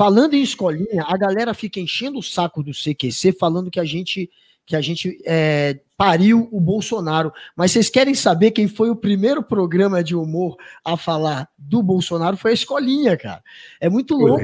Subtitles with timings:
[0.00, 4.30] falando em escolinha, a galera fica enchendo o saco do CQC falando que a gente
[4.64, 7.30] que a gente é, pariu o Bolsonaro.
[7.54, 12.36] Mas vocês querem saber quem foi o primeiro programa de humor a falar do Bolsonaro?
[12.36, 13.42] Foi a escolinha, cara.
[13.78, 14.42] É muito louco.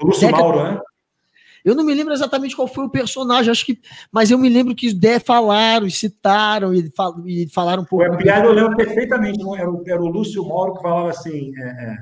[0.00, 0.80] O Lúcio Mauro, né?
[1.64, 3.78] Eu não me lembro exatamente qual foi o personagem, acho que,
[4.10, 8.06] mas eu me lembro que de, falaram, citaram e, fal, e falaram um pouco.
[8.06, 9.38] A piada, eu lembro perfeitamente.
[9.40, 11.96] Era o, era o Lúcio Mauro que falava assim: é, é,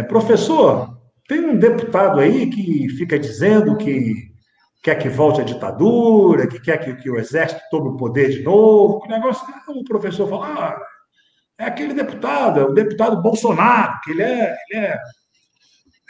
[0.00, 0.97] é, professor,
[1.28, 4.32] tem um deputado aí que fica dizendo que
[4.82, 8.42] quer que volte a ditadura, que quer que, que o exército tome o poder de
[8.42, 9.02] novo.
[9.04, 10.80] O negócio, o professor fala: ah,
[11.58, 14.98] é aquele deputado, é o deputado Bolsonaro, que ele é, ele é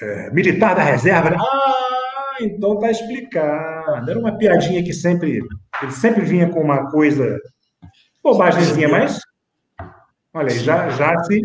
[0.00, 1.30] é, militar da reserva.
[1.30, 1.36] Né?
[1.38, 4.10] Ah, então tá explicado.
[4.10, 5.42] Era uma piadinha que sempre.
[5.82, 7.38] Ele sempre vinha com uma coisa
[8.22, 9.19] bobagemzinha, mas.
[10.32, 11.42] Olha aí, já, já se.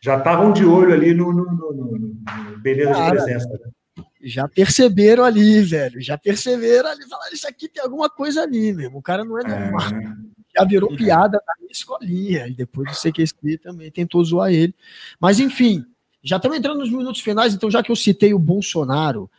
[0.00, 3.48] Já estavam de olho ali no, no, no, no beleza Cara, de presença.
[3.48, 4.04] Né?
[4.22, 6.00] Já perceberam ali, velho.
[6.00, 7.06] Já perceberam ali.
[7.08, 8.98] Falaram, isso aqui tem alguma coisa ali mesmo.
[8.98, 9.80] O cara não é normal.
[9.80, 10.30] É.
[10.56, 12.46] Já virou piada na minha escolinha.
[12.46, 14.74] E depois do CQC também tentou zoar ele.
[15.18, 15.84] Mas, enfim,
[16.22, 19.30] já estamos entrando nos minutos finais, então já que eu citei o Bolsonaro,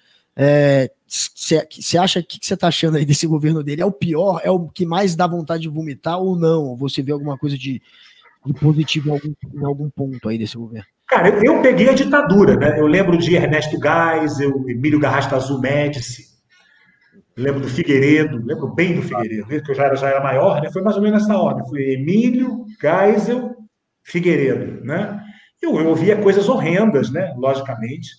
[1.05, 3.81] você é, acha que você está achando aí desse governo dele?
[3.81, 4.41] É o pior?
[4.43, 6.75] É o que mais dá vontade de vomitar ou não?
[6.77, 7.81] Você vê alguma coisa de,
[8.45, 10.85] de positivo em algum, em algum ponto aí desse governo?
[11.07, 12.79] Cara, eu, eu peguei a ditadura, né?
[12.79, 16.23] Eu lembro de Ernesto Geisel, Emílio Garrasta Azul Médici,
[17.35, 20.71] lembro do Figueiredo, lembro bem do Figueiredo, que eu já era, já era maior, né?
[20.71, 21.67] Foi mais ou menos nessa ordem.
[21.67, 23.55] Foi Emílio, Geisel,
[24.03, 25.21] Figueiredo, né?
[25.61, 27.33] Eu, eu ouvia coisas horrendas, né?
[27.37, 28.09] Logicamente,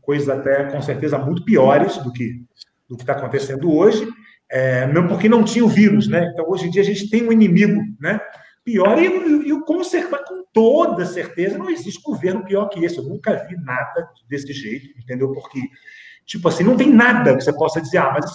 [0.00, 2.44] coisas até com certeza muito piores do que
[2.88, 4.06] do que está acontecendo hoje,
[4.48, 6.30] é, mesmo porque não tinha o vírus, né?
[6.32, 8.20] Então hoje em dia a gente tem um inimigo, né?
[8.66, 12.98] Pior e, e, com, com toda certeza não existe governo pior que esse.
[12.98, 15.32] Eu nunca vi nada desse jeito, entendeu?
[15.32, 15.60] Porque
[16.24, 18.28] tipo assim não tem nada que você possa dizer, ah, mas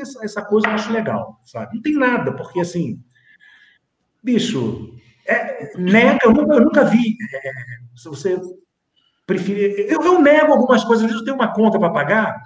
[0.00, 1.74] essa, essa coisa eu acho legal, sabe?
[1.74, 2.98] Não tem nada, porque assim,
[4.22, 4.96] bicho,
[5.26, 7.18] é, nega, eu nunca, eu nunca vi.
[7.34, 7.52] É,
[7.94, 8.40] se você
[9.26, 9.86] preferir.
[9.90, 12.42] Eu, eu, nego algumas coisas, às vezes eu tenho uma conta para pagar,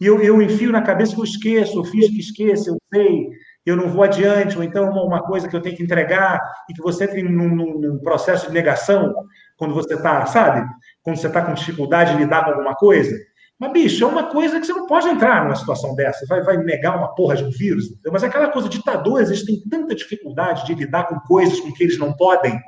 [0.00, 3.28] e eu, eu enfio na cabeça que eu esqueço, eu fiz que esqueço, eu sei,
[3.66, 6.82] eu não vou adiante, ou então uma, coisa que eu tenho que entregar, e que
[6.82, 9.14] você entra num, num processo de negação,
[9.56, 10.68] quando você está, sabe?
[11.02, 13.16] Quando você está com dificuldade de lidar com alguma coisa.
[13.58, 16.26] Mas, bicho, é uma coisa que você não pode entrar numa situação dessa.
[16.26, 17.86] Vai, vai negar uma porra de um vírus.
[17.86, 18.12] Entendeu?
[18.12, 21.98] Mas aquela coisa, ditadores, eles têm tanta dificuldade de lidar com coisas com que eles
[21.98, 22.58] não podem,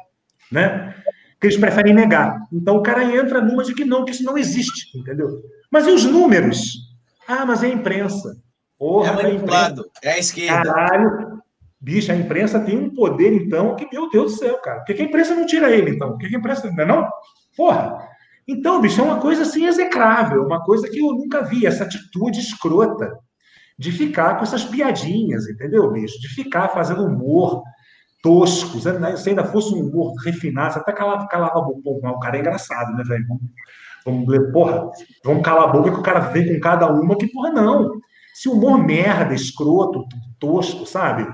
[0.51, 0.95] né?
[1.41, 2.41] Que eles preferem negar.
[2.53, 5.29] Então o cara entra numa de que não, que isso não existe, entendeu?
[5.71, 6.77] Mas e os números?
[7.27, 8.37] Ah, mas é a imprensa.
[8.79, 10.73] Porra, é manipulado, é a esquerda.
[10.73, 11.37] Caralho.
[11.81, 14.81] Bicho, a imprensa tem um poder, então, que, meu Deus do céu, cara.
[14.81, 16.11] Por que a imprensa não tira ele, então?
[16.11, 16.71] Por que a imprensa.
[16.71, 17.09] Não é não?
[17.57, 18.09] Porra!
[18.49, 22.41] Então, bicho, é uma coisa assim execrável, uma coisa que eu nunca vi, essa atitude
[22.41, 23.19] escrota
[23.79, 26.19] de ficar com essas piadinhas, entendeu, bicho?
[26.21, 27.63] De ficar fazendo humor
[28.23, 29.17] tosco, né?
[29.17, 32.11] se ainda fosse um humor refinado, você até calava, calava a boca.
[32.11, 33.27] o cara é engraçado, né, velho?
[34.05, 34.91] Vamos, vamos, porra,
[35.25, 38.01] vamos calar a boca que o cara vem com cada uma, que porra, não.
[38.37, 40.05] Se humor merda, escroto,
[40.39, 41.27] tosco, sabe?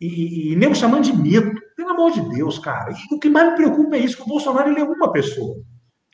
[0.00, 2.92] E, e, e nego chamando de mito, pelo amor de Deus, cara.
[2.92, 5.56] E o que mais me preocupa é isso, que o Bolsonaro ele é uma pessoa.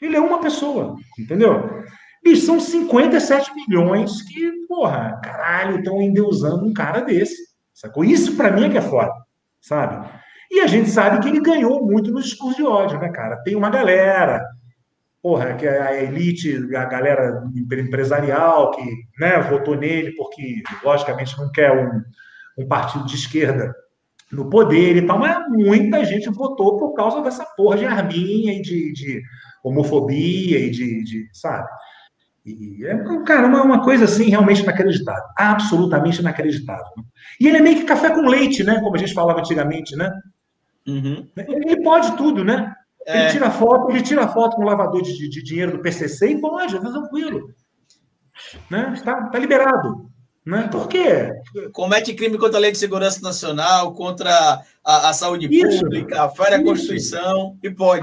[0.00, 1.82] Ele é uma pessoa, entendeu?
[2.24, 7.36] E são 57 milhões que, porra, caralho, estão endeusando um cara desse.
[7.74, 8.02] Sacou?
[8.02, 9.12] Isso para mim é que é foda,
[9.60, 10.08] sabe?
[10.50, 13.42] E a gente sabe que ele ganhou muito no discurso de ódio, né, cara?
[13.42, 14.42] Tem uma galera,
[15.24, 18.84] porra, que a elite, a galera empresarial que
[19.18, 22.02] né, votou nele porque, logicamente, não quer um,
[22.62, 23.74] um partido de esquerda
[24.30, 28.60] no poder e tal, mas muita gente votou por causa dessa porra de arminha e
[28.60, 29.22] de, de
[29.64, 31.70] homofobia e de, de sabe?
[32.44, 35.24] E é, cara, uma, uma coisa assim realmente inacreditável.
[35.38, 36.92] Absolutamente inacreditável.
[37.40, 38.78] E ele é meio que café com leite, né?
[38.80, 40.12] Como a gente falava antigamente, né?
[40.86, 41.26] Uhum.
[41.34, 42.74] Ele pode tudo, né?
[43.06, 43.22] É.
[43.22, 46.40] Ele tira foto, ele tira foto com o lavador de, de dinheiro do PCC e
[46.40, 47.50] pode, tá tranquilo.
[48.70, 48.94] Né?
[49.04, 50.10] Tá, tá liberado.
[50.44, 50.68] Né?
[50.70, 51.32] Por quê?
[51.72, 55.80] Comete crime contra a Lei de Segurança Nacional, contra a, a saúde Isso.
[55.80, 58.02] pública, falha a Constituição e pode.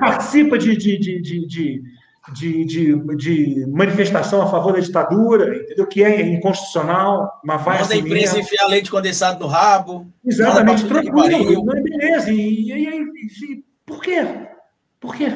[0.00, 5.86] Participa de, de, de, de, de, de, de, manifestação a favor da ditadura, entendeu?
[5.86, 10.06] Que é inconstitucional, mas vai Manda a imprensa enfiar leite condensado no rabo.
[10.24, 12.32] Exatamente, tranquilo, é beleza.
[12.32, 13.02] E, e, e,
[13.50, 14.24] e, por quê?
[15.00, 15.28] Por quê?